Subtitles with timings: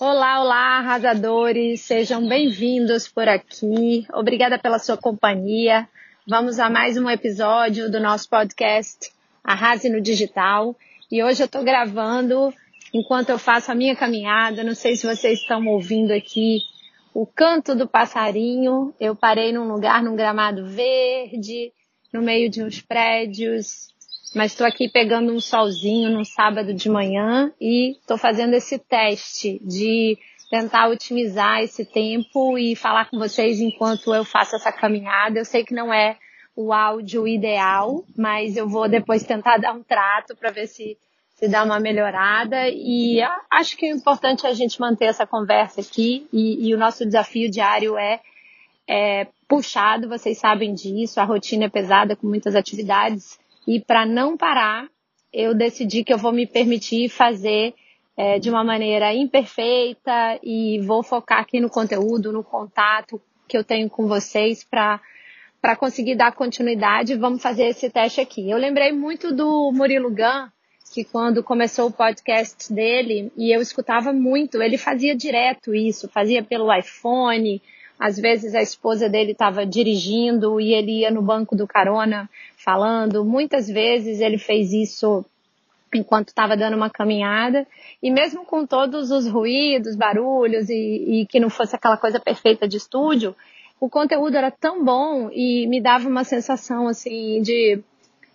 [0.00, 4.06] Olá, olá, arrasadores, sejam bem-vindos por aqui.
[4.14, 5.86] Obrigada pela sua companhia.
[6.26, 9.12] Vamos a mais um episódio do nosso podcast
[9.44, 10.74] Arrase no Digital.
[11.12, 12.50] E hoje eu estou gravando
[12.94, 14.64] enquanto eu faço a minha caminhada.
[14.64, 16.60] Não sei se vocês estão ouvindo aqui
[17.12, 18.94] o canto do passarinho.
[18.98, 21.74] Eu parei num lugar, num gramado verde,
[22.10, 23.88] no meio de uns prédios,
[24.34, 29.60] mas estou aqui pegando um solzinho num sábado de manhã e estou fazendo esse teste
[29.64, 30.18] de
[30.50, 35.38] tentar otimizar esse tempo e falar com vocês enquanto eu faço essa caminhada.
[35.38, 36.16] Eu sei que não é
[36.56, 40.96] o áudio ideal, mas eu vou depois tentar dar um trato para ver se
[41.40, 43.18] se dá uma melhorada e
[43.50, 47.06] acho que o importante é a gente manter essa conversa aqui e, e o nosso
[47.06, 48.20] desafio diário é,
[48.86, 53.38] é puxado, vocês sabem disso, a rotina é pesada com muitas atividades
[53.70, 54.88] e para não parar,
[55.32, 57.72] eu decidi que eu vou me permitir fazer
[58.16, 63.62] é, de uma maneira imperfeita e vou focar aqui no conteúdo, no contato que eu
[63.62, 65.00] tenho com vocês para
[65.62, 68.48] para conseguir dar continuidade, vamos fazer esse teste aqui.
[68.48, 70.48] Eu lembrei muito do Murilo Gun,
[70.94, 76.42] que quando começou o podcast dele, e eu escutava muito, ele fazia direto isso, fazia
[76.42, 77.62] pelo iPhone,
[78.00, 83.22] às vezes a esposa dele estava dirigindo e ele ia no banco do carona falando.
[83.22, 85.22] Muitas vezes ele fez isso
[85.94, 87.66] enquanto estava dando uma caminhada.
[88.02, 92.66] E mesmo com todos os ruídos, barulhos e, e que não fosse aquela coisa perfeita
[92.66, 93.36] de estúdio,
[93.78, 97.82] o conteúdo era tão bom e me dava uma sensação assim de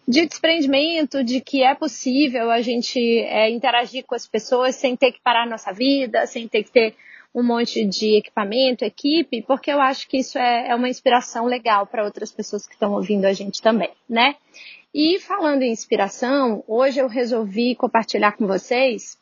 [0.08, 5.12] de desprendimento, de que é possível a gente é, interagir com as pessoas sem ter
[5.12, 6.96] que parar a nossa vida, sem ter que ter
[7.36, 11.86] um monte de equipamento, equipe, porque eu acho que isso é, é uma inspiração legal
[11.86, 14.38] para outras pessoas que estão ouvindo a gente também, né?
[14.94, 19.18] E falando em inspiração, hoje eu resolvi compartilhar com vocês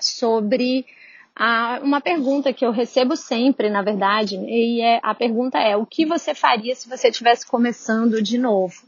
[0.00, 0.86] sobre
[1.34, 5.84] a, uma pergunta que eu recebo sempre, na verdade, e é, a pergunta é: o
[5.84, 8.84] que você faria se você estivesse começando de novo?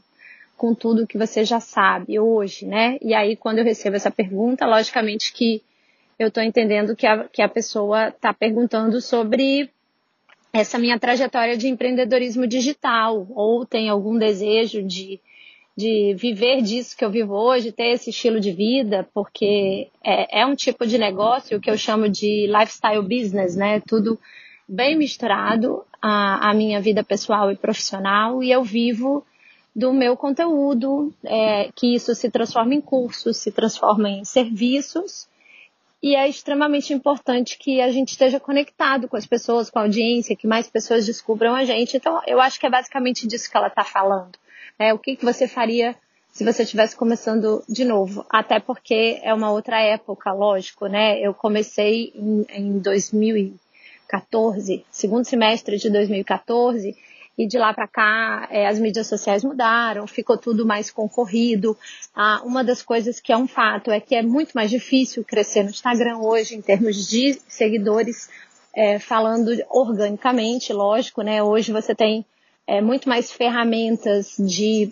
[0.57, 2.97] Com tudo que você já sabe hoje, né?
[3.01, 5.61] E aí, quando eu recebo essa pergunta, logicamente que
[6.19, 9.71] eu estou entendendo que a, que a pessoa está perguntando sobre
[10.51, 15.19] essa minha trajetória de empreendedorismo digital, ou tem algum desejo de,
[15.77, 20.45] de viver disso que eu vivo hoje, ter esse estilo de vida, porque é, é
[20.45, 23.79] um tipo de negócio que eu chamo de lifestyle business, né?
[23.87, 24.19] Tudo
[24.67, 29.25] bem misturado a, a minha vida pessoal e profissional, e eu vivo
[29.73, 35.28] do meu conteúdo, é, que isso se transforma em cursos, se transforma em serviços,
[36.01, 40.35] e é extremamente importante que a gente esteja conectado com as pessoas, com a audiência,
[40.35, 41.97] que mais pessoas descubram a gente.
[41.97, 44.37] Então, eu acho que é basicamente disso que ela está falando.
[44.77, 45.95] É, o que, que você faria
[46.31, 48.25] se você estivesse começando de novo?
[48.29, 51.19] Até porque é uma outra época, lógico, né?
[51.19, 56.95] Eu comecei em, em 2014, segundo semestre de 2014,
[57.39, 61.77] e de lá para cá é, as mídias sociais mudaram, ficou tudo mais concorrido.
[62.13, 65.63] Ah, uma das coisas que é um fato é que é muito mais difícil crescer
[65.63, 68.29] no Instagram hoje em termos de seguidores,
[68.75, 71.41] é, falando organicamente, lógico, né?
[71.41, 72.25] Hoje você tem
[72.67, 74.91] é, muito mais ferramentas de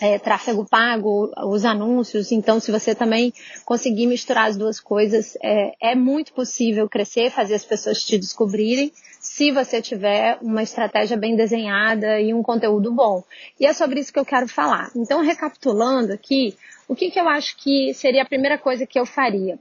[0.00, 2.32] é, tráfego pago, os anúncios.
[2.32, 3.30] Então, se você também
[3.66, 8.90] conseguir misturar as duas coisas, é, é muito possível crescer, fazer as pessoas te descobrirem
[9.18, 13.22] se você tiver uma estratégia bem desenhada e um conteúdo bom.
[13.58, 14.90] E é sobre isso que eu quero falar.
[14.94, 16.56] Então, recapitulando aqui,
[16.86, 19.58] o que, que eu acho que seria a primeira coisa que eu faria?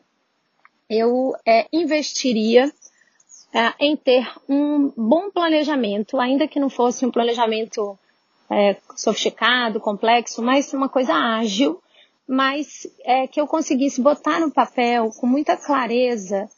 [0.90, 2.72] Eu é, investiria
[3.54, 7.98] é, em ter um bom planejamento, ainda que não fosse um planejamento
[8.50, 11.82] é, sofisticado, complexo, mas uma coisa ágil,
[12.28, 16.50] mas é, que eu conseguisse botar no papel com muita clareza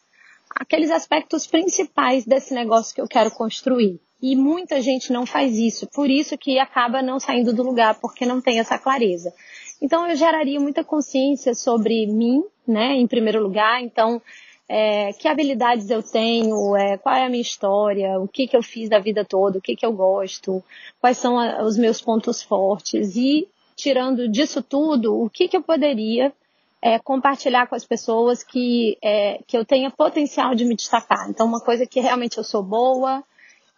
[0.60, 4.00] aqueles aspectos principais desse negócio que eu quero construir.
[4.22, 8.26] E muita gente não faz isso, por isso que acaba não saindo do lugar, porque
[8.26, 9.34] não tem essa clareza.
[9.82, 13.82] Então eu geraria muita consciência sobre mim, né, em primeiro lugar.
[13.82, 14.22] Então,
[14.68, 18.62] é, que habilidades eu tenho, é, qual é a minha história, o que, que eu
[18.62, 20.62] fiz da vida toda, o que, que eu gosto,
[21.00, 25.64] quais são a, os meus pontos fortes e tirando disso tudo, o que, que eu
[25.64, 26.34] poderia
[26.82, 31.30] é, compartilhar com as pessoas que, é, que eu tenha potencial de me destacar.
[31.30, 33.24] Então, uma coisa que realmente eu sou boa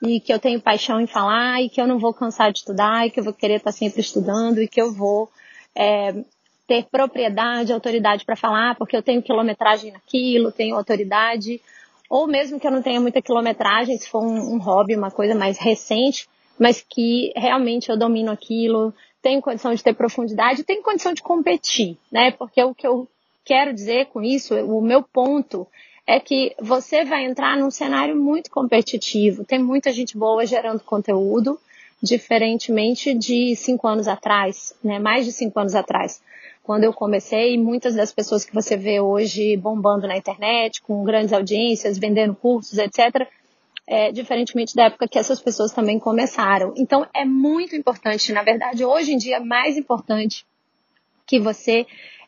[0.01, 3.06] e que eu tenho paixão em falar e que eu não vou cansar de estudar
[3.06, 5.30] e que eu vou querer estar sempre estudando e que eu vou
[5.75, 6.13] é,
[6.68, 11.59] ter propriedade, autoridade para falar, porque eu tenho quilometragem naquilo, tenho autoridade,
[12.09, 15.33] ou mesmo que eu não tenha muita quilometragem, se for um, um hobby, uma coisa
[15.36, 16.27] mais recente,
[16.59, 21.97] mas que realmente eu domino aquilo, tenho condição de ter profundidade, tenho condição de competir,
[22.12, 22.31] né?
[22.31, 23.07] Porque o que eu
[23.45, 25.68] quero dizer com isso, o meu ponto
[26.07, 29.45] é que você vai entrar num cenário muito competitivo.
[29.45, 31.59] Tem muita gente boa gerando conteúdo,
[32.01, 35.00] diferentemente de cinco anos atrás, né?
[35.00, 36.21] Mais de cinco anos atrás.
[36.63, 41.33] Quando eu comecei, muitas das pessoas que você vê hoje bombando na internet, com grandes
[41.33, 43.27] audiências, vendendo cursos, etc.,
[43.91, 46.73] é, diferentemente da época que essas pessoas também começaram.
[46.77, 50.45] Então, é muito importante, na verdade, hoje em dia é mais importante
[51.27, 51.85] que você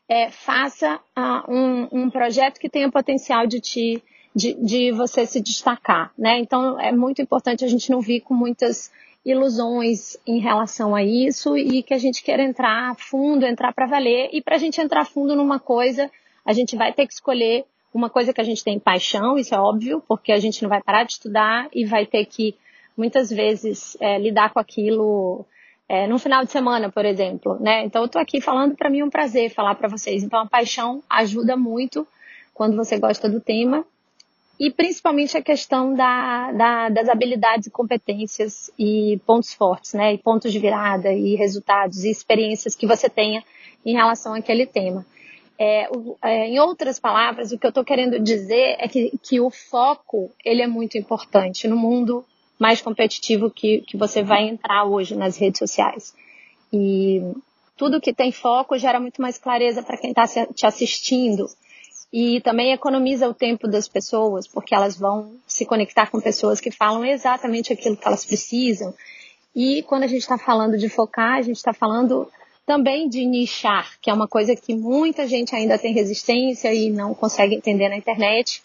[0.10, 4.04] é, faça uh, um, um, projeto que tenha potencial de te
[4.36, 6.40] de, de, você se destacar, né?
[6.40, 8.92] Então é muito importante a gente não vir com muitas
[9.24, 14.30] ilusões em relação a isso e que a gente queira entrar fundo, entrar para valer
[14.34, 16.12] e para a gente entrar fundo numa coisa
[16.44, 17.64] a gente vai ter que escolher
[17.94, 20.82] uma coisa que a gente tem paixão, isso é óbvio, porque a gente não vai
[20.82, 22.56] parar de estudar e vai ter que
[22.98, 25.46] muitas vezes é, lidar com aquilo
[25.88, 27.84] é, num final de semana, por exemplo, né?
[27.86, 30.24] Então eu estou aqui falando, para mim é um prazer falar para vocês.
[30.24, 32.08] Então a paixão ajuda muito
[32.54, 33.86] quando você gosta do tema
[34.60, 40.14] e principalmente a questão da, da, das habilidades e competências e pontos fortes, né?
[40.14, 43.44] E pontos de virada e resultados e experiências que você tenha
[43.86, 45.06] em relação àquele tema.
[45.58, 45.88] É,
[46.22, 50.32] é, em outras palavras, o que eu estou querendo dizer é que, que o foco
[50.44, 52.26] ele é muito importante no mundo
[52.60, 56.14] mais competitivo que, que você vai entrar hoje nas redes sociais.
[56.72, 57.22] E
[57.78, 61.48] tudo que tem foco gera muito mais clareza para quem está te assistindo.
[62.12, 66.72] E também economiza o tempo das pessoas, porque elas vão se conectar com pessoas que
[66.72, 68.94] falam exatamente aquilo que elas precisam.
[69.56, 72.32] E quando a gente está falando de focar, a gente está falando
[72.66, 77.14] também de nichar, que é uma coisa que muita gente ainda tem resistência e não
[77.14, 78.62] consegue entender na internet.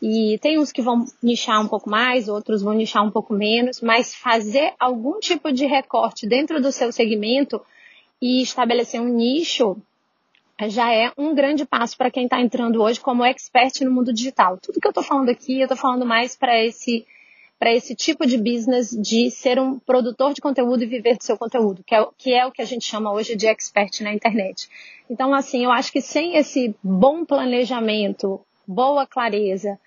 [0.00, 3.80] E tem uns que vão nichar um pouco mais, outros vão nichar um pouco menos,
[3.80, 7.60] mas fazer algum tipo de recorte dentro do seu segmento
[8.20, 9.76] e estabelecer um nicho
[10.68, 14.56] já é um grande passo para quem está entrando hoje como expert no mundo digital.
[14.58, 17.04] Tudo que eu estou falando aqui, eu estou falando mais para esse
[17.58, 21.36] para esse tipo de business de ser um produtor de conteúdo e viver do seu
[21.36, 24.68] conteúdo, que é, que é o que a gente chama hoje de expert na internet.
[25.08, 29.78] Então, assim, eu acho que sem esse bom planejamento, boa clareza,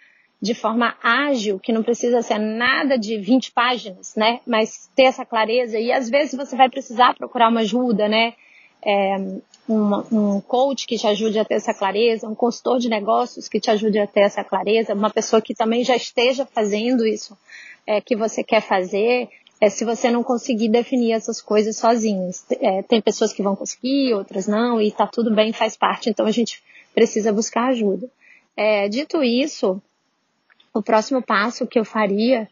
[0.42, 4.40] de forma ágil, que não precisa ser nada de 20 páginas, né?
[4.46, 8.34] Mas ter essa clareza e às vezes você vai precisar procurar uma ajuda, né?
[8.82, 9.18] É,
[9.70, 13.60] um, um coach que te ajude a ter essa clareza, um consultor de negócios que
[13.60, 17.38] te ajude a ter essa clareza, uma pessoa que também já esteja fazendo isso
[17.86, 19.30] é, que você quer fazer,
[19.60, 22.46] é, se você não conseguir definir essas coisas sozinhos.
[22.62, 26.26] É, tem pessoas que vão conseguir, outras não, e tá tudo bem, faz parte, então
[26.26, 26.62] a gente
[26.94, 28.10] precisa buscar ajuda.
[28.56, 29.82] É, dito isso,
[30.74, 32.50] o próximo passo que eu faria,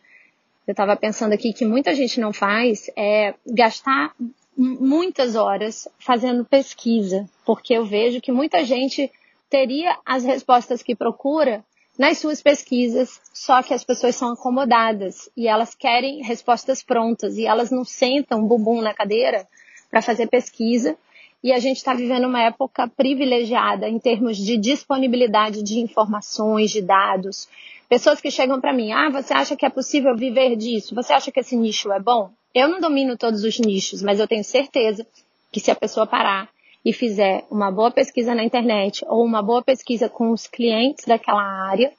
[0.68, 4.14] eu estava pensando aqui que muita gente não faz, é gastar
[4.58, 9.12] muitas horas fazendo pesquisa, porque eu vejo que muita gente
[9.50, 11.64] teria as respostas que procura
[11.98, 17.46] nas suas pesquisas, só que as pessoas são acomodadas e elas querem respostas prontas e
[17.46, 19.48] elas não sentam bumbum na cadeira
[19.90, 20.98] para fazer pesquisa.
[21.44, 26.82] E a gente está vivendo uma época privilegiada em termos de disponibilidade de informações, de
[26.82, 27.48] dados,
[27.88, 30.96] Pessoas que chegam para mim, ah, você acha que é possível viver disso?
[30.96, 32.32] Você acha que esse nicho é bom?
[32.56, 35.06] Eu não domino todos os nichos, mas eu tenho certeza
[35.52, 36.48] que se a pessoa parar
[36.86, 41.44] e fizer uma boa pesquisa na internet ou uma boa pesquisa com os clientes daquela
[41.44, 41.92] área,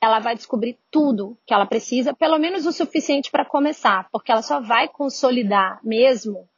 [0.00, 4.42] ela vai descobrir tudo que ela precisa, pelo menos o suficiente para começar, porque ela
[4.42, 6.48] só vai consolidar mesmo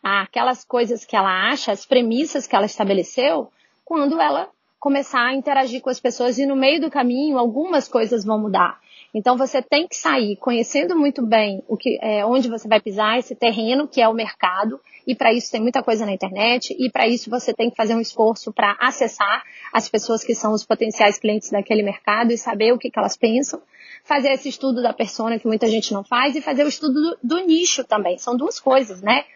[0.00, 3.50] aquelas coisas que ela acha, as premissas que ela estabeleceu,
[3.84, 4.48] quando ela
[4.82, 8.80] começar a interagir com as pessoas e no meio do caminho algumas coisas vão mudar.
[9.14, 13.16] Então você tem que sair conhecendo muito bem o que, é, onde você vai pisar
[13.16, 16.90] esse terreno que é o mercado e para isso tem muita coisa na internet e
[16.90, 20.66] para isso você tem que fazer um esforço para acessar as pessoas que são os
[20.66, 23.62] potenciais clientes daquele mercado e saber o que, que elas pensam,
[24.02, 27.18] fazer esse estudo da persona que muita gente não faz e fazer o estudo do,
[27.22, 28.18] do nicho também.
[28.18, 29.26] São duas coisas, né?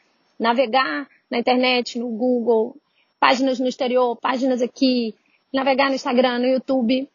[0.40, 2.74] Navegar na internet, no Google,
[3.20, 5.14] páginas no exterior, páginas aqui,
[5.56, 7.08] navegar no Instagram, no YouTube,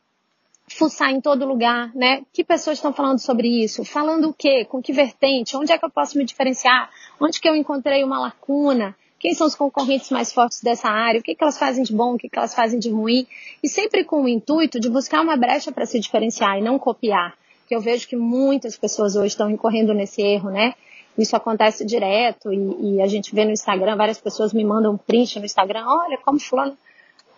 [0.67, 2.23] fuçar em todo lugar, né?
[2.33, 3.85] Que pessoas estão falando sobre isso?
[3.85, 4.65] Falando o quê?
[4.65, 5.55] Com que vertente?
[5.55, 6.89] Onde é que eu posso me diferenciar?
[7.19, 8.95] Onde que eu encontrei uma lacuna?
[9.19, 11.19] Quem são os concorrentes mais fortes dessa área?
[11.19, 12.15] O que, que elas fazem de bom?
[12.15, 13.27] O que, que elas fazem de ruim?
[13.61, 17.35] E sempre com o intuito de buscar uma brecha para se diferenciar e não copiar.
[17.67, 20.73] Que eu vejo que muitas pessoas hoje estão incorrendo nesse erro, né?
[21.15, 25.37] Isso acontece direto e, e a gente vê no Instagram, várias pessoas me mandam print
[25.37, 26.75] no Instagram, olha como fulano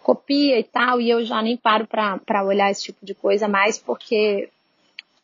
[0.03, 3.77] copia e tal, e eu já nem paro para olhar esse tipo de coisa mais,
[3.77, 4.49] porque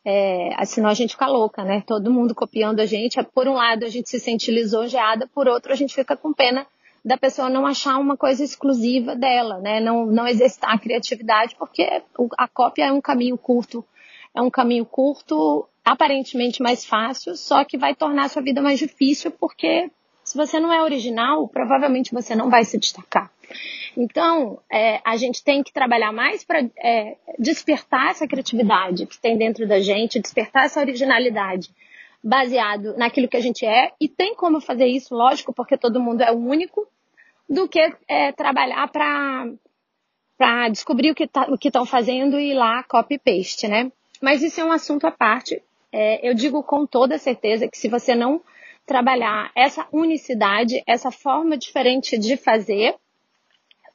[0.04, 1.82] é, senão a gente fica louca, né?
[1.86, 3.22] Todo mundo copiando a gente.
[3.22, 6.66] Por um lado, a gente se sente lisonjeada, por outro, a gente fica com pena
[7.04, 9.80] da pessoa não achar uma coisa exclusiva dela, né?
[9.80, 12.02] Não, não exercitar a criatividade, porque
[12.36, 13.84] a cópia é um caminho curto,
[14.34, 18.78] é um caminho curto, aparentemente mais fácil, só que vai tornar a sua vida mais
[18.78, 19.90] difícil, porque
[20.22, 23.30] se você não é original, provavelmente você não vai se destacar.
[23.96, 29.36] Então, é, a gente tem que trabalhar mais para é, despertar essa criatividade que tem
[29.36, 31.70] dentro da gente, despertar essa originalidade
[32.22, 36.20] baseado naquilo que a gente é, e tem como fazer isso, lógico, porque todo mundo
[36.20, 36.86] é único,
[37.48, 43.66] do que é, trabalhar para descobrir o que tá, estão fazendo e ir lá copy-paste,
[43.66, 43.90] né?
[44.22, 45.60] Mas isso é um assunto à parte.
[45.92, 48.40] É, eu digo com toda certeza que se você não
[48.86, 52.94] trabalhar essa unicidade, essa forma diferente de fazer,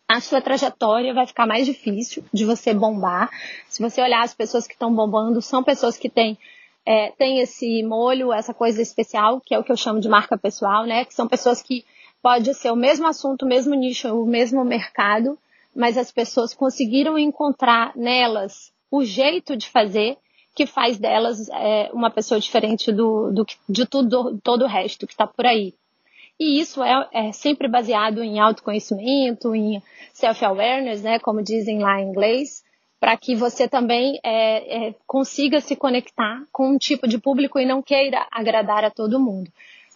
[0.08, 3.30] a sua trajetória vai ficar mais difícil de você bombar.
[3.68, 6.38] Se você olhar as pessoas que estão bombando, são pessoas que têm
[6.86, 10.38] é, tem esse molho, essa coisa especial, que é o que eu chamo de marca
[10.38, 11.04] pessoal, né?
[11.04, 11.84] Que são pessoas que
[12.22, 15.38] pode ser o mesmo assunto, o mesmo nicho, o mesmo mercado,
[15.76, 20.18] mas as pessoas conseguiram encontrar nelas o jeito de fazer
[20.56, 25.14] que faz delas é, uma pessoa diferente do, do de tudo, todo o resto que
[25.14, 25.74] está por aí.
[26.40, 29.82] E isso é, é, sempre baseado em autoconhecimento, em
[30.14, 32.64] self-awareness, né, como dizem lá em inglês,
[33.00, 37.66] para que você também é, é, consiga se conectar com um tipo de público e
[37.66, 39.50] não queira agradar a todo mundo.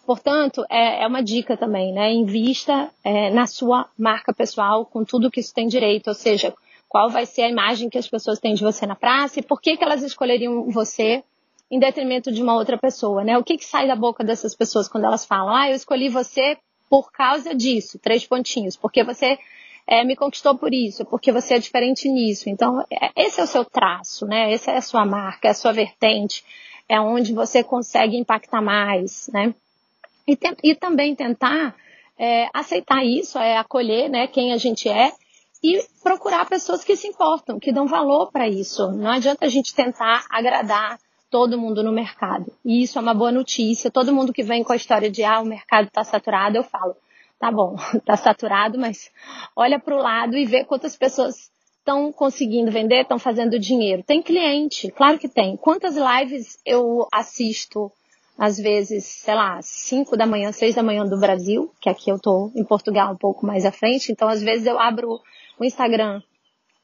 [0.06, 2.12] Portanto, é, é uma dica também, né?
[2.12, 6.54] Invista é, na sua marca pessoal com tudo que isso tem direito, ou seja,
[6.88, 9.60] qual vai ser a imagem que as pessoas têm de você na praça e por
[9.60, 11.22] que, que elas escolheriam você
[11.70, 13.38] em detrimento de uma outra pessoa, né?
[13.38, 16.58] O que, que sai da boca dessas pessoas quando elas falam, ah, eu escolhi você
[16.88, 19.38] por causa disso, três pontinhos, porque você
[19.86, 22.48] é, me conquistou por isso, porque você é diferente nisso.
[22.48, 24.52] Então, é, esse é o seu traço, né?
[24.52, 26.44] Essa é a sua marca, é a sua vertente,
[26.88, 29.54] é onde você consegue impactar mais, né?
[30.26, 31.76] E, e também tentar
[32.18, 35.12] é, aceitar isso, é acolher, né, quem a gente é
[35.62, 38.90] e procurar pessoas que se importam, que dão valor para isso.
[38.92, 40.98] Não adianta a gente tentar agradar
[41.30, 42.52] todo mundo no mercado.
[42.64, 43.90] E isso é uma boa notícia.
[43.90, 46.96] Todo mundo que vem com a história de ah, o mercado está saturado, eu falo,
[47.38, 49.10] tá bom, tá saturado, mas
[49.54, 54.02] olha para o lado e vê quantas pessoas estão conseguindo vender, estão fazendo dinheiro.
[54.02, 55.56] Tem cliente, claro que tem.
[55.56, 57.90] Quantas lives eu assisto,
[58.36, 62.18] às vezes, sei lá, 5 da manhã, 6 da manhã do Brasil, que aqui eu
[62.18, 65.20] tô em Portugal um pouco mais à frente, então às vezes eu abro
[65.58, 66.20] o Instagram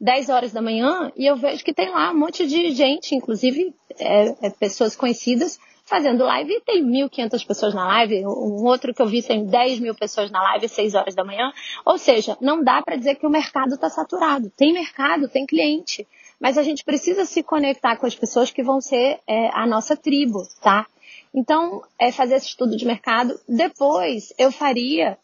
[0.01, 3.75] 10 horas da manhã e eu vejo que tem lá um monte de gente, inclusive
[3.99, 9.01] é, é, pessoas conhecidas, fazendo live e tem 1.500 pessoas na live, um outro que
[9.01, 11.53] eu vi tem 10 mil pessoas na live, 6 horas da manhã.
[11.85, 14.51] Ou seja, não dá para dizer que o mercado está saturado.
[14.57, 16.07] Tem mercado, tem cliente,
[16.41, 19.97] mas a gente precisa se conectar com as pessoas que vão ser é, a nossa
[19.97, 20.87] tribo, tá?
[21.33, 23.39] Então, é fazer esse estudo de mercado.
[23.49, 25.17] Depois, eu faria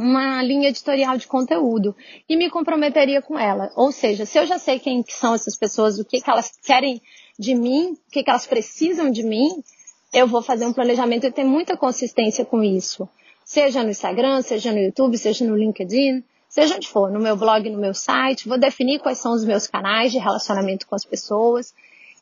[0.00, 1.94] uma linha editorial de conteúdo
[2.26, 3.70] e me comprometeria com ela.
[3.76, 7.02] Ou seja, se eu já sei quem são essas pessoas, o que, que elas querem
[7.38, 9.62] de mim, o que, que elas precisam de mim,
[10.10, 13.06] eu vou fazer um planejamento e ter muita consistência com isso.
[13.44, 17.68] Seja no Instagram, seja no YouTube, seja no LinkedIn, seja onde for, no meu blog,
[17.68, 21.74] no meu site, vou definir quais são os meus canais de relacionamento com as pessoas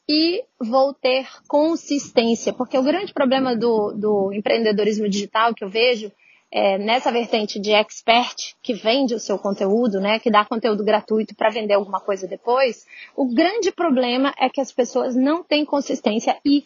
[0.09, 6.11] e vou ter consistência, porque o grande problema do, do empreendedorismo digital que eu vejo
[6.51, 11.35] é, nessa vertente de expert que vende o seu conteúdo, né, que dá conteúdo gratuito
[11.35, 16.37] para vender alguma coisa depois, o grande problema é que as pessoas não têm consistência
[16.45, 16.65] e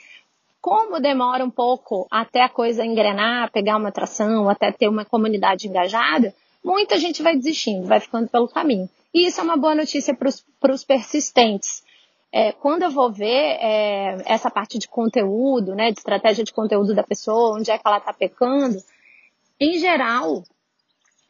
[0.60, 5.66] como demora um pouco até a coisa engrenar, pegar uma atração, até ter uma comunidade
[5.66, 6.32] engajada,
[6.64, 8.88] muita gente vai desistindo, vai ficando pelo caminho.
[9.12, 11.82] E isso é uma boa notícia para os persistentes.
[12.30, 16.94] É, quando eu vou ver é, essa parte de conteúdo, né, de estratégia de conteúdo
[16.94, 18.78] da pessoa, onde é que ela está pecando,
[19.62, 20.42] em geral,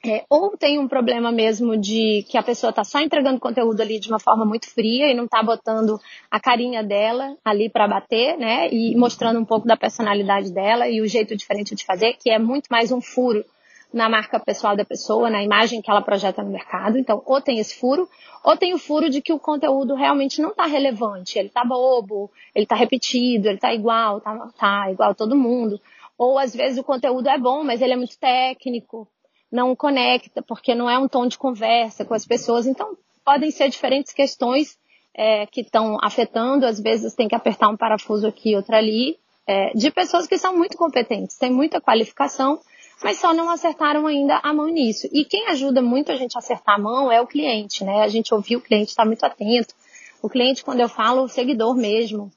[0.05, 4.01] é, ou tem um problema mesmo de que a pessoa está só entregando conteúdo ali
[4.01, 8.37] de uma forma muito fria e não está botando a carinha dela ali para bater,
[8.37, 8.69] né?
[8.73, 12.39] E mostrando um pouco da personalidade dela e o jeito diferente de fazer, que é
[12.39, 13.45] muito mais um furo
[13.93, 16.99] na marca pessoal da pessoa, na imagem que ela projeta no mercado.
[16.99, 18.09] Então, ou tem esse furo,
[18.43, 22.31] ou tem o furo de que o conteúdo realmente não está relevante, ele está bobo,
[22.55, 25.79] ele está repetido, ele está igual, tá, tá igual todo mundo.
[26.19, 29.09] Ou às vezes o conteúdo é bom, mas ele é muito técnico,
[29.51, 32.67] não conecta, porque não é um tom de conversa com as pessoas.
[32.67, 34.79] Então, podem ser diferentes questões
[35.15, 39.73] é, que estão afetando, às vezes tem que apertar um parafuso aqui, outro ali, é,
[39.75, 42.61] de pessoas que são muito competentes, têm muita qualificação,
[43.03, 45.09] mas só não acertaram ainda a mão nisso.
[45.13, 48.01] E quem ajuda muito a gente a acertar a mão é o cliente, né?
[48.03, 49.75] A gente ouviu o cliente, está muito atento.
[50.23, 52.31] O cliente, quando eu falo, o seguidor mesmo,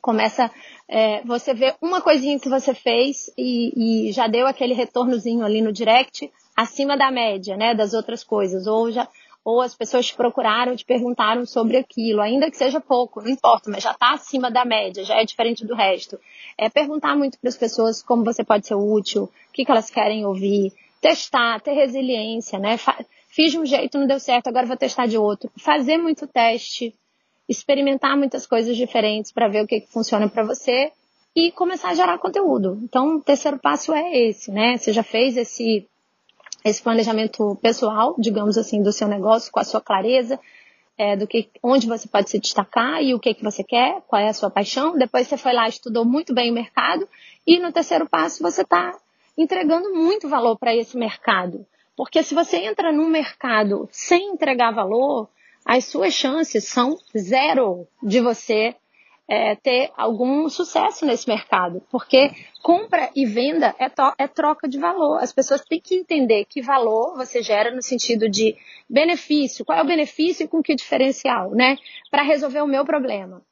[0.00, 0.50] começa
[0.88, 5.60] é, você vê uma coisinha que você fez e, e, já deu aquele retornozinho ali
[5.60, 9.08] no direct, acima da média, né, das outras coisas, ou já
[9.44, 13.70] ou as pessoas te procuraram, te perguntaram sobre aquilo, ainda que seja pouco, não importa,
[13.70, 16.20] mas já está acima da média, já é diferente do resto.
[16.58, 19.88] É perguntar muito para as pessoas como você pode ser útil, o que, que elas
[19.88, 20.70] querem ouvir,
[21.00, 22.76] testar, ter resiliência, né?
[23.30, 25.50] Fiz de um jeito, não deu certo, agora vou testar de outro.
[25.56, 26.94] Fazer muito teste,
[27.48, 30.92] experimentar muitas coisas diferentes para ver o que, que funciona para você
[31.34, 32.78] e começar a gerar conteúdo.
[32.82, 34.76] Então, o terceiro passo é esse, né?
[34.76, 35.86] Você já fez esse
[36.64, 40.38] esse planejamento pessoal, digamos assim, do seu negócio, com a sua clareza,
[40.98, 44.20] é, do que, onde você pode se destacar e o que, que você quer, qual
[44.20, 44.98] é a sua paixão.
[44.98, 47.08] Depois você foi lá, estudou muito bem o mercado
[47.46, 48.98] e no terceiro passo você está
[49.36, 51.64] entregando muito valor para esse mercado.
[51.96, 55.28] Porque se você entra num mercado sem entregar valor,
[55.68, 58.74] as suas chances são zero de você
[59.28, 62.30] é, ter algum sucesso nesse mercado, porque
[62.62, 65.18] compra e venda é, é, troca de valor.
[65.22, 68.56] As pessoas têm que entender que valor você gera no sentido de
[68.88, 71.76] benefício, qual é o benefício e com que diferencial, né?
[72.10, 73.42] Para resolver o meu problema.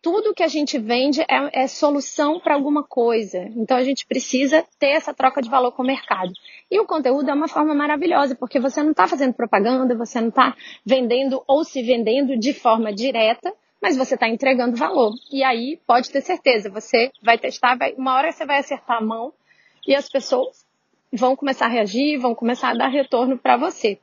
[0.00, 3.50] Tudo que a gente vende é, é solução para alguma coisa.
[3.56, 6.32] Então a gente precisa ter essa troca de valor com o mercado.
[6.70, 10.28] E o conteúdo é uma forma maravilhosa, porque você não está fazendo propaganda, você não
[10.28, 15.12] está vendendo ou se vendendo de forma direta, mas você está entregando valor.
[15.32, 19.04] E aí, pode ter certeza, você vai testar, vai, uma hora você vai acertar a
[19.04, 19.32] mão
[19.86, 20.66] e as pessoas
[21.12, 23.98] vão começar a reagir, vão começar a dar retorno para você.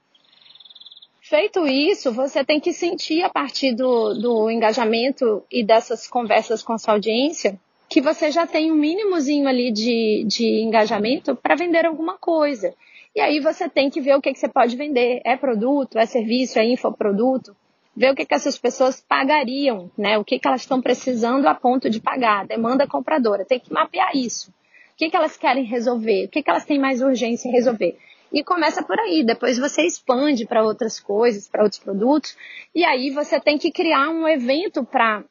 [1.27, 6.73] Feito isso, você tem que sentir a partir do, do engajamento e dessas conversas com
[6.73, 11.83] a sua audiência que você já tem um mínimozinho ali de, de engajamento para vender
[11.83, 12.75] alguma coisa.
[13.15, 15.19] E aí você tem que ver o que, que você pode vender.
[15.25, 17.55] É produto, é serviço, é infoproduto
[17.95, 20.19] ver o que, que essas pessoas pagariam, né?
[20.19, 23.45] O que, que elas estão precisando a ponto de pagar, demanda compradora.
[23.45, 24.51] Tem que mapear isso.
[24.51, 26.25] O que, que elas querem resolver?
[26.25, 27.97] O que, que elas têm mais urgência em resolver?
[28.31, 29.23] E começa por aí.
[29.25, 32.35] Depois você expande para outras coisas, para outros produtos.
[32.73, 35.23] E aí você tem que criar um evento para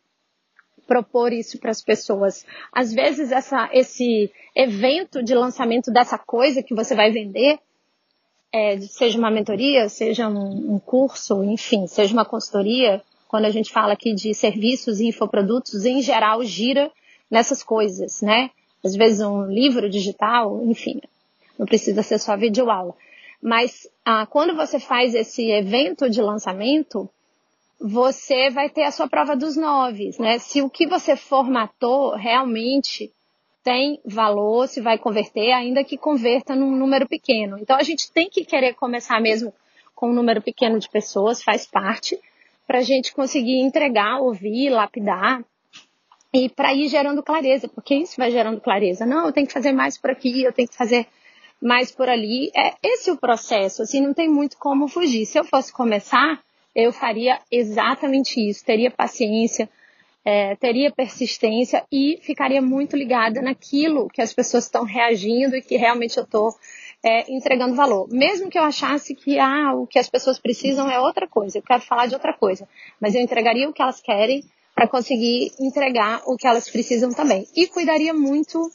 [0.87, 2.45] propor isso para as pessoas.
[2.73, 7.59] Às vezes essa, esse evento de lançamento dessa coisa que você vai vender
[8.53, 13.73] é, seja uma mentoria, seja um, um, curso, enfim, seja uma consultoria, quando a gente
[13.73, 16.89] fala aqui de serviços e infoprodutos, em geral gira
[17.29, 18.51] nessas coisas, né?
[18.85, 21.01] Às vezes um livro digital, enfim,
[21.59, 22.95] não precisa ser só videoaula.
[23.43, 27.09] Mas ah, quando você faz esse evento de lançamento,
[27.81, 30.39] você vai ter a sua prova dos nove, né?
[30.39, 33.13] Se o que você formatou realmente
[33.63, 37.59] tem valor, se vai converter, ainda que converta num número pequeno.
[37.59, 39.53] Então a gente tem que querer começar mesmo
[39.95, 42.19] com um número pequeno de pessoas, faz parte,
[42.67, 45.43] para a gente conseguir entregar, ouvir, lapidar
[46.33, 49.07] e para ir gerando clareza, porque isso vai gerando clareza.
[49.07, 51.07] Não, eu tenho que fazer mais por aqui, eu tenho que fazer
[51.65, 52.51] mais por ali.
[52.55, 55.25] É esse o processo, assim, não tem muito como fugir.
[55.25, 56.39] Se eu fosse começar,
[56.77, 59.67] eu faria exatamente isso, teria paciência,
[60.23, 65.77] é, teria persistência e ficaria muito ligada naquilo que as pessoas estão reagindo e que
[65.77, 66.55] realmente eu estou
[67.03, 68.09] é, entregando valor.
[68.11, 71.63] Mesmo que eu achasse que ah, o que as pessoas precisam é outra coisa, eu
[71.63, 72.69] quero falar de outra coisa,
[73.01, 77.47] mas eu entregaria o que elas querem para conseguir entregar o que elas precisam também.
[77.57, 78.71] E cuidaria muito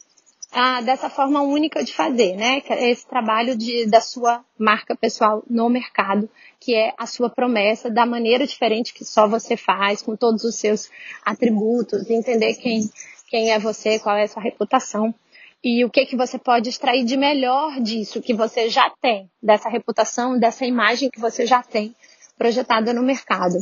[0.83, 2.62] dessa forma única de fazer, né?
[2.69, 7.89] É esse trabalho de, da sua marca pessoal no mercado, que é a sua promessa
[7.89, 10.89] da maneira diferente que só você faz, com todos os seus
[11.23, 12.89] atributos, entender quem,
[13.29, 15.13] quem é você, qual é a sua reputação
[15.63, 19.69] e o que que você pode extrair de melhor disso que você já tem, dessa
[19.69, 21.93] reputação, dessa imagem que você já tem
[22.38, 23.55] projetada no mercado.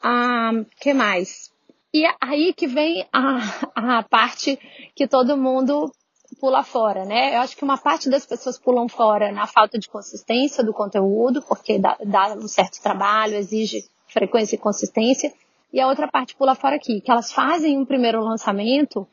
[0.00, 1.50] Ah, que mais?
[1.92, 4.58] E aí que vem a, a parte
[4.94, 5.92] que todo mundo
[6.40, 7.36] pula fora, né?
[7.36, 11.42] Eu acho que uma parte das pessoas pulam fora na falta de consistência do conteúdo,
[11.42, 15.32] porque dá, dá um certo trabalho, exige frequência e consistência.
[15.72, 19.06] E a outra parte pula fora aqui, que elas fazem um primeiro lançamento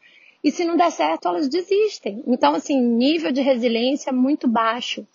[0.43, 2.21] e se não der certo, elas desistem.
[2.27, 5.07] Então, assim, nível de resiliência muito baixo.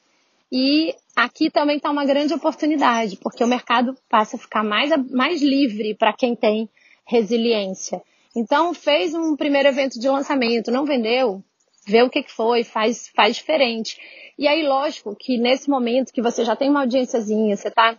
[0.50, 5.42] E aqui também está uma grande oportunidade, porque o mercado passa a ficar mais, mais
[5.42, 6.70] livre para quem tem
[7.04, 8.02] resiliência.
[8.34, 11.44] Então, fez um primeiro evento de lançamento, não vendeu,
[11.88, 13.98] vê o que, foi, faz, faz diferente.
[14.38, 17.98] E aí, lógico que nesse momento que você já tem uma audiênciazinha, você está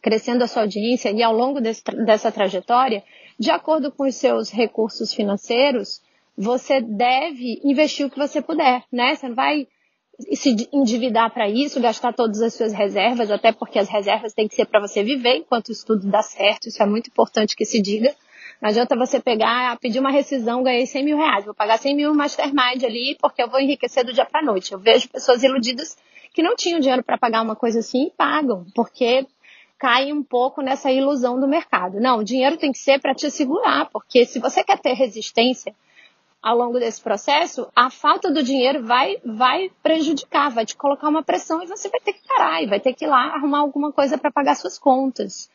[0.00, 3.04] crescendo a sua audiência e ao longo desse, dessa trajetória,
[3.38, 6.00] de acordo com os seus recursos financeiros,
[6.36, 9.14] você deve investir o que você puder, né?
[9.14, 9.68] Você não vai
[10.32, 14.54] se endividar para isso, gastar todas as suas reservas, até porque as reservas têm que
[14.54, 17.80] ser para você viver enquanto o estudo dá certo, isso é muito importante que se
[17.80, 18.14] diga.
[18.62, 22.14] Não adianta você pegar, pedir uma rescisão, ganhei 100 mil reais, vou pagar 100 mil
[22.14, 24.70] mastermind ali porque eu vou enriquecer do dia para noite.
[24.70, 25.96] Eu vejo pessoas iludidas
[26.32, 29.26] que não tinham dinheiro para pagar uma coisa assim e pagam, porque
[29.80, 31.98] cai um pouco nessa ilusão do mercado.
[31.98, 35.74] Não, o dinheiro tem que ser para te segurar, porque se você quer ter resistência
[36.40, 41.24] ao longo desse processo, a falta do dinheiro vai, vai prejudicar, vai te colocar uma
[41.24, 43.90] pressão e você vai ter que parar e vai ter que ir lá arrumar alguma
[43.90, 45.50] coisa para pagar suas contas.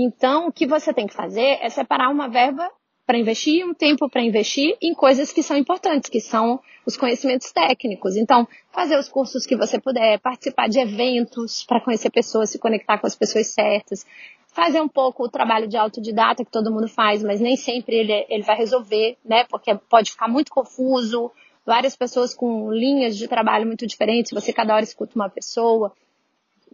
[0.00, 2.70] Então, o que você tem que fazer é separar uma verba
[3.04, 7.50] para investir, um tempo para investir em coisas que são importantes, que são os conhecimentos
[7.50, 8.14] técnicos.
[8.14, 12.98] Então, fazer os cursos que você puder, participar de eventos para conhecer pessoas, se conectar
[12.98, 14.06] com as pessoas certas,
[14.46, 18.24] fazer um pouco o trabalho de autodidata que todo mundo faz, mas nem sempre ele,
[18.28, 19.46] ele vai resolver, né?
[19.50, 21.32] Porque pode ficar muito confuso,
[21.66, 25.92] várias pessoas com linhas de trabalho muito diferentes, você cada hora escuta uma pessoa.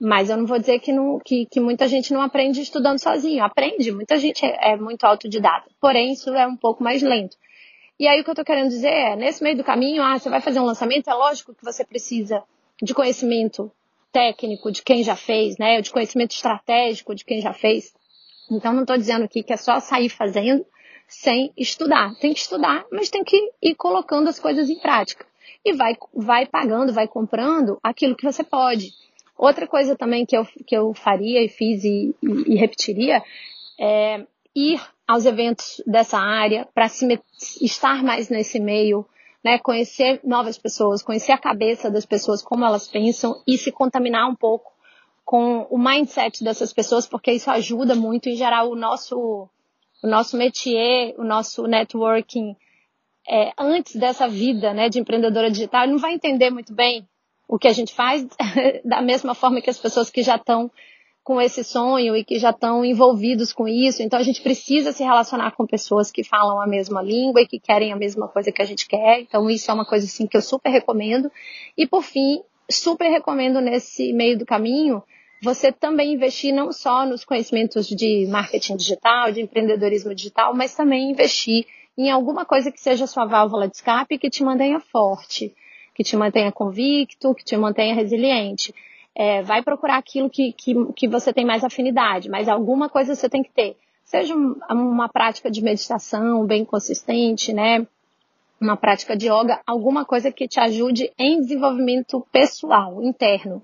[0.01, 3.45] Mas eu não vou dizer que, não, que, que muita gente não aprende estudando sozinho.
[3.45, 5.71] Aprende, muita gente é, é muito autodidata.
[5.81, 7.37] Porém, isso é um pouco mais lento.
[7.99, 10.29] E aí o que eu estou querendo dizer é, nesse meio do caminho, ah, você
[10.29, 12.43] vai fazer um lançamento, é lógico que você precisa
[12.83, 13.71] de conhecimento
[14.13, 15.81] técnico de quem já fez, né?
[15.81, 17.95] De conhecimento estratégico de quem já fez.
[18.51, 20.67] Então não estou dizendo aqui que é só sair fazendo
[21.07, 22.15] sem estudar.
[22.17, 25.27] Tem que estudar, mas tem que ir colocando as coisas em prática.
[25.65, 28.93] E vai, vai pagando, vai comprando aquilo que você pode.
[29.37, 33.23] Outra coisa também que eu, que eu faria e fiz e, e, e repetiria
[33.79, 39.05] é ir aos eventos dessa área para estar mais nesse meio,
[39.45, 44.29] né, conhecer novas pessoas, conhecer a cabeça das pessoas, como elas pensam e se contaminar
[44.29, 44.73] um pouco
[45.25, 49.49] com o mindset dessas pessoas, porque isso ajuda muito em gerar o nosso,
[50.03, 52.57] o nosso métier, o nosso networking.
[53.27, 57.09] É, antes dessa vida né, de empreendedora digital, não vai entender muito bem
[57.49, 58.27] o que a gente faz
[58.85, 60.71] da mesma forma que as pessoas que já estão
[61.25, 64.03] com esse sonho e que já estão envolvidos com isso.
[64.03, 67.59] Então a gente precisa se relacionar com pessoas que falam a mesma língua e que
[67.59, 69.21] querem a mesma coisa que a gente quer.
[69.21, 71.33] Então isso é uma coisa assim que eu super recomendo.
[71.79, 75.03] E por fim, super recomendo nesse meio do caminho
[75.43, 81.11] você também investir não só nos conhecimentos de marketing digital, de empreendedorismo digital, mas também
[81.11, 85.55] investir em alguma coisa que seja sua válvula de escape e que te mantenha forte
[85.95, 88.75] que te mantenha convicto, que te mantenha resiliente.
[89.15, 93.29] É, vai procurar aquilo que, que, que você tem mais afinidade, mas alguma coisa você
[93.29, 93.77] tem que ter.
[94.05, 97.87] Seja uma prática de meditação bem consistente, né?
[98.61, 103.63] Uma prática de yoga, alguma coisa que te ajude em desenvolvimento pessoal, interno.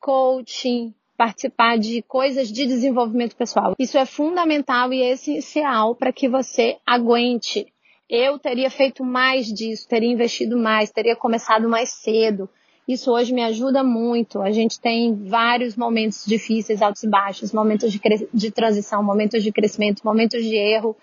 [0.00, 3.74] Coaching, participar de coisas de desenvolvimento pessoal.
[3.78, 7.66] Isso é fundamental e essencial para que você aguente
[8.08, 12.48] eu teria feito mais disso, teria investido mais, teria começado mais cedo.
[12.86, 14.42] Isso hoje me ajuda muito.
[14.42, 18.00] A gente tem vários momentos difíceis, altos e baixos, momentos de,
[18.32, 20.94] de transição, momentos de crescimento, momentos de erro.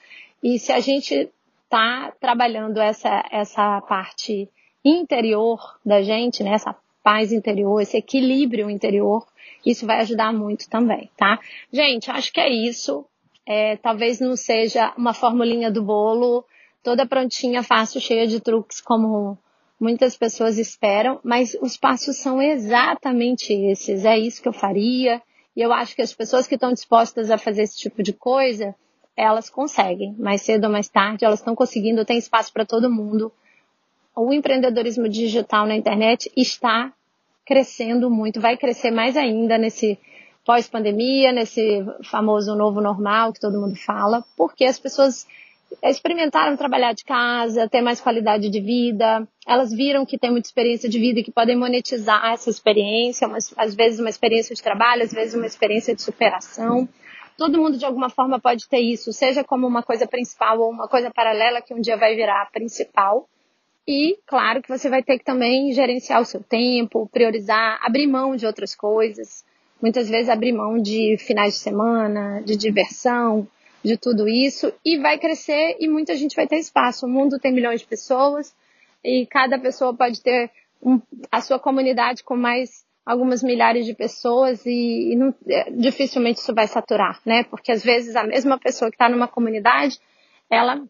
[0.43, 1.29] E se a gente
[1.63, 4.47] está trabalhando essa, essa parte
[4.85, 9.25] interior da gente, né, essa paz interior, esse equilíbrio interior,
[9.65, 11.39] isso vai ajudar muito também, tá?
[11.71, 13.05] Gente, acho que é isso.
[13.47, 16.45] É, talvez não seja uma formulinha do bolo
[16.83, 19.37] toda prontinha, fácil, cheia de truques, como
[19.79, 24.05] muitas pessoas esperam, mas os passos são exatamente esses.
[24.05, 25.21] É isso que eu faria.
[25.55, 28.75] E eu acho que as pessoas que estão dispostas a fazer esse tipo de coisa,
[29.17, 30.15] elas conseguem.
[30.17, 33.31] Mais cedo ou mais tarde, elas estão conseguindo, tem espaço para todo mundo.
[34.15, 36.93] O empreendedorismo digital na internet está
[37.45, 39.97] crescendo muito, vai crescer mais ainda nesse
[40.45, 45.27] pós-pandemia, nesse famoso novo normal que todo mundo fala, porque as pessoas
[45.83, 50.89] experimentaram trabalhar de casa, ter mais qualidade de vida, elas viram que tem muita experiência
[50.89, 55.11] de vida e que podem monetizar essa experiência, às vezes uma experiência de trabalho, às
[55.11, 56.87] vezes uma experiência de superação.
[57.37, 60.87] Todo mundo de alguma forma pode ter isso, seja como uma coisa principal ou uma
[60.87, 63.27] coisa paralela que um dia vai virar principal.
[63.87, 68.35] E claro que você vai ter que também gerenciar o seu tempo, priorizar, abrir mão
[68.35, 69.43] de outras coisas.
[69.81, 73.47] Muitas vezes abrir mão de finais de semana, de diversão,
[73.83, 77.05] de tudo isso e vai crescer e muita gente vai ter espaço.
[77.05, 78.55] O mundo tem milhões de pessoas
[79.03, 84.65] e cada pessoa pode ter um, a sua comunidade com mais algumas milhares de pessoas
[84.65, 87.43] e, e não, é, dificilmente isso vai saturar, né?
[87.43, 89.99] Porque às vezes a mesma pessoa que está numa comunidade,
[90.49, 90.83] ela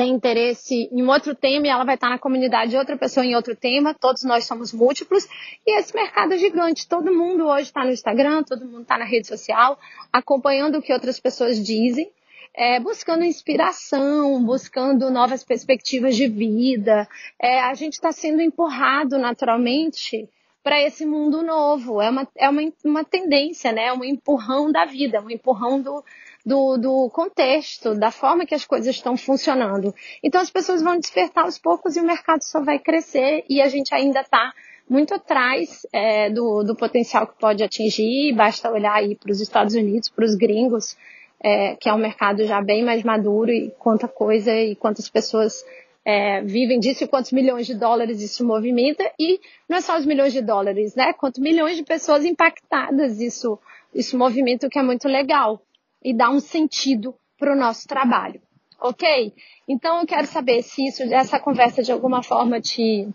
[0.00, 3.36] tem interesse em outro tema e ela vai estar na comunidade de outra pessoa em
[3.36, 5.28] outro tema, todos nós somos múltiplos
[5.66, 6.88] e esse mercado é gigante.
[6.88, 9.78] Todo mundo hoje está no Instagram, todo mundo está na rede social,
[10.10, 12.10] acompanhando o que outras pessoas dizem,
[12.54, 17.06] é, buscando inspiração, buscando novas perspectivas de vida.
[17.38, 20.26] É, a gente está sendo empurrado naturalmente
[20.62, 22.00] para esse mundo novo.
[22.00, 23.88] É uma, é uma, uma tendência, né?
[23.88, 26.02] É um empurrão da vida, um empurrão do,
[26.44, 29.94] do, do contexto, da forma que as coisas estão funcionando.
[30.22, 33.68] Então as pessoas vão despertar aos poucos e o mercado só vai crescer e a
[33.68, 34.52] gente ainda está
[34.88, 38.34] muito atrás é, do, do potencial que pode atingir.
[38.34, 40.96] Basta olhar aí para os Estados Unidos, para os gringos,
[41.42, 45.64] é, que é um mercado já bem mais maduro e quanta coisa e quantas pessoas
[46.04, 49.04] é, vivem disso e quantos milhões de dólares isso movimenta.
[49.18, 51.12] E não é só os milhões de dólares, né?
[51.12, 53.58] Quantos milhões de pessoas impactadas isso,
[53.94, 55.62] isso movimenta, o que é muito legal
[56.02, 58.40] e dá um sentido para o nosso trabalho.
[58.80, 59.34] Ok?
[59.68, 63.08] Então eu quero saber se isso, essa conversa de alguma forma te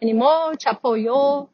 [0.00, 1.48] animou, te apoiou.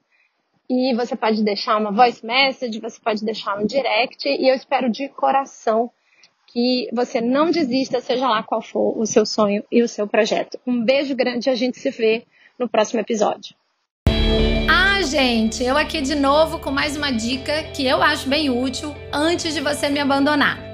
[0.68, 4.26] E você pode deixar uma voice message, você pode deixar um direct.
[4.28, 5.90] E eu espero de coração
[6.46, 10.58] que você não desista, seja lá qual for o seu sonho e o seu projeto.
[10.66, 12.24] Um beijo grande e a gente se vê
[12.58, 13.56] no próximo episódio.
[14.70, 18.94] Ah, gente, eu aqui de novo com mais uma dica que eu acho bem útil
[19.12, 20.73] antes de você me abandonar.